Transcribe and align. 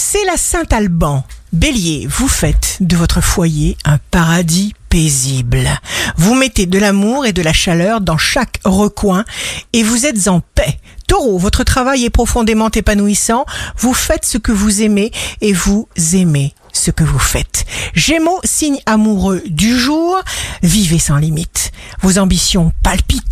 C'est 0.00 0.24
la 0.26 0.36
Saint-Alban. 0.36 1.24
Bélier, 1.52 2.06
vous 2.08 2.28
faites 2.28 2.76
de 2.78 2.96
votre 2.96 3.20
foyer 3.20 3.76
un 3.84 3.98
paradis 4.12 4.72
paisible. 4.88 5.68
Vous 6.16 6.36
mettez 6.36 6.66
de 6.66 6.78
l'amour 6.78 7.26
et 7.26 7.32
de 7.32 7.42
la 7.42 7.52
chaleur 7.52 8.00
dans 8.00 8.16
chaque 8.16 8.60
recoin 8.64 9.24
et 9.72 9.82
vous 9.82 10.06
êtes 10.06 10.28
en 10.28 10.38
paix. 10.38 10.78
Taureau, 11.08 11.36
votre 11.36 11.64
travail 11.64 12.04
est 12.04 12.10
profondément 12.10 12.70
épanouissant. 12.70 13.44
Vous 13.76 13.92
faites 13.92 14.24
ce 14.24 14.38
que 14.38 14.52
vous 14.52 14.82
aimez 14.82 15.10
et 15.40 15.52
vous 15.52 15.88
aimez 16.14 16.54
ce 16.72 16.92
que 16.92 17.02
vous 17.02 17.18
faites. 17.18 17.64
Gémeaux, 17.92 18.38
signe 18.44 18.78
amoureux 18.86 19.42
du 19.46 19.76
jour, 19.76 20.16
vivez 20.62 21.00
sans 21.00 21.16
limite. 21.16 21.72
Vos 22.02 22.18
ambitions 22.18 22.72
palpitent. 22.84 23.27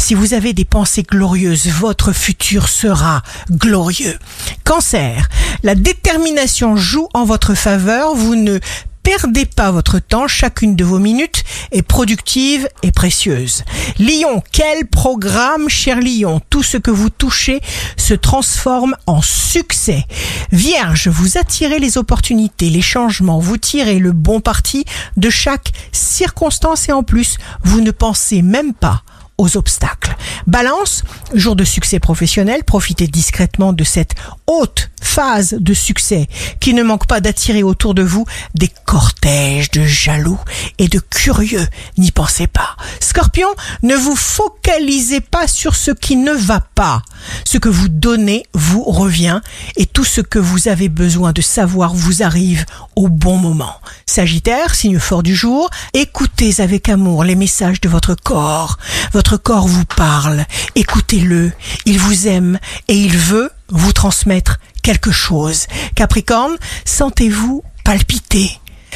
Si 0.00 0.14
vous 0.14 0.32
avez 0.34 0.54
des 0.54 0.64
pensées 0.64 1.04
glorieuses, 1.04 1.68
votre 1.68 2.12
futur 2.12 2.68
sera 2.68 3.22
glorieux. 3.50 4.18
Cancer, 4.64 5.28
la 5.62 5.74
détermination 5.74 6.74
joue 6.74 7.06
en 7.12 7.24
votre 7.24 7.54
faveur. 7.54 8.16
Vous 8.16 8.34
ne 8.34 8.58
perdez 9.02 9.44
pas 9.44 9.70
votre 9.70 9.98
temps, 9.98 10.26
chacune 10.26 10.74
de 10.74 10.84
vos 10.84 10.98
minutes 10.98 11.44
est 11.70 11.82
productive 11.82 12.66
et 12.82 12.92
précieuse. 12.92 13.62
Lion, 13.98 14.42
quel 14.50 14.86
programme, 14.86 15.68
cher 15.68 16.00
Lion? 16.00 16.40
Tout 16.48 16.62
ce 16.62 16.78
que 16.78 16.90
vous 16.90 17.10
touchez 17.10 17.60
se 17.96 18.14
transforme 18.14 18.96
en 19.06 19.20
succès. 19.20 20.06
Vierge, 20.50 21.08
vous 21.08 21.36
attirez 21.36 21.78
les 21.78 21.98
opportunités, 21.98 22.70
les 22.70 22.82
changements, 22.82 23.38
vous 23.38 23.58
tirez 23.58 23.98
le 23.98 24.12
bon 24.12 24.40
parti 24.40 24.86
de 25.18 25.30
chaque 25.30 25.72
circonstance 25.92 26.88
et 26.88 26.92
en 26.92 27.02
plus, 27.02 27.36
vous 27.62 27.82
ne 27.82 27.90
pensez 27.90 28.42
même 28.42 28.72
pas 28.72 29.02
aux 29.40 29.56
obstacles. 29.56 30.16
Balance, 30.46 31.02
jour 31.34 31.56
de 31.56 31.64
succès 31.64 31.98
professionnel, 31.98 32.62
profitez 32.62 33.06
discrètement 33.06 33.72
de 33.72 33.84
cette 33.84 34.14
haute 34.46 34.90
phase 35.00 35.56
de 35.58 35.72
succès 35.72 36.28
qui 36.60 36.74
ne 36.74 36.82
manque 36.82 37.06
pas 37.06 37.20
d'attirer 37.20 37.62
autour 37.62 37.94
de 37.94 38.02
vous 38.02 38.26
des 38.54 38.70
cortèges 38.84 39.70
de 39.70 39.84
jaloux 39.84 40.38
et 40.78 40.88
de 40.88 40.98
curieux. 40.98 41.66
N'y 41.96 42.12
pensez 42.12 42.46
pas. 42.46 42.76
Scorpion, 43.00 43.48
ne 43.82 43.94
vous 43.94 44.14
focalisez 44.14 45.20
pas 45.20 45.48
sur 45.48 45.74
ce 45.74 45.90
qui 45.90 46.16
ne 46.16 46.32
va 46.32 46.60
pas. 46.60 47.02
Ce 47.44 47.56
que 47.56 47.70
vous 47.70 47.88
donnez 47.88 48.44
vous 48.52 48.84
revient 48.84 49.40
et 49.76 49.86
tout 49.86 50.04
ce 50.04 50.20
que 50.20 50.38
vous 50.38 50.68
avez 50.68 50.90
besoin 50.90 51.32
de 51.32 51.40
savoir 51.40 51.94
vous 51.94 52.22
arrive 52.22 52.66
au 52.94 53.08
bon 53.08 53.36
moment. 53.38 53.80
Sagittaire, 54.10 54.74
signe 54.74 54.98
fort 54.98 55.22
du 55.22 55.36
jour, 55.36 55.70
écoutez 55.94 56.60
avec 56.60 56.88
amour 56.88 57.22
les 57.22 57.36
messages 57.36 57.80
de 57.80 57.88
votre 57.88 58.16
corps. 58.16 58.76
Votre 59.12 59.36
corps 59.36 59.68
vous 59.68 59.84
parle, 59.84 60.46
écoutez-le, 60.74 61.52
il 61.86 62.00
vous 62.00 62.26
aime 62.26 62.58
et 62.88 62.96
il 62.96 63.16
veut 63.16 63.52
vous 63.68 63.92
transmettre 63.92 64.58
quelque 64.82 65.12
chose. 65.12 65.66
Capricorne, 65.94 66.56
sentez-vous 66.84 67.62
palpiter. 67.84 68.50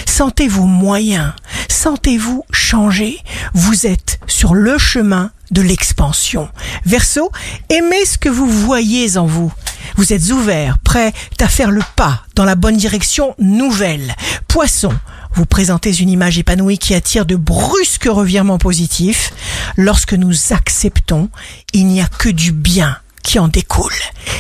Sentez 0.05 0.48
vos 0.48 0.67
moyens, 0.67 1.33
sentez-vous 1.69 2.45
changer. 2.51 3.21
Vous 3.55 3.87
êtes 3.87 4.19
sur 4.27 4.53
le 4.53 4.78
chemin 4.78 5.31
de 5.53 5.62
l'expansion. 5.62 6.49
Verseau, 6.87 7.31
aimez 7.71 8.05
ce 8.05 8.19
que 8.19 8.28
vous 8.28 8.49
voyez 8.49 9.17
en 9.17 9.27
vous. 9.27 9.53
Vous 9.97 10.12
êtes 10.12 10.31
ouvert, 10.31 10.78
prêt 10.78 11.12
à 11.41 11.48
faire 11.48 11.70
le 11.70 11.83
pas 11.97 12.25
dans 12.34 12.45
la 12.45 12.55
bonne 12.56 12.77
direction 12.77 13.34
nouvelle. 13.39 14.14
Poisson, 14.48 14.92
vous 15.34 15.47
présentez 15.47 15.95
une 15.95 16.11
image 16.11 16.39
épanouie 16.39 16.78
qui 16.78 16.95
attire 16.95 17.27
de 17.27 17.37
brusques 17.37 18.09
revirements 18.09 18.59
positifs. 18.59 19.33
Lorsque 19.77 20.15
nous 20.15 20.53
acceptons, 20.53 21.28
il 21.72 21.87
n'y 21.87 22.00
a 22.00 22.06
que 22.06 22.28
du 22.28 22.53
bien 22.53 22.98
qui 23.22 23.39
en 23.39 23.48
découle. 23.48 23.92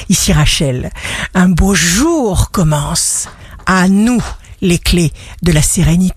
Ici 0.08 0.32
Rachel, 0.32 0.90
un 1.34 1.48
beau 1.48 1.74
jour 1.74 2.50
commence. 2.50 3.28
À 3.66 3.88
nous 3.88 4.22
les 4.60 4.78
clés 4.78 5.12
de 5.42 5.52
la 5.52 5.62
sérénité. 5.62 6.14